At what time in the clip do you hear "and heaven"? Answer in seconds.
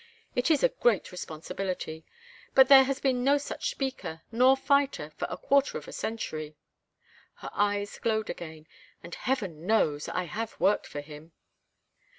9.03-9.67